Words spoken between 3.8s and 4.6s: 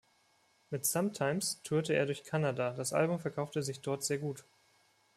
dort sehr gut.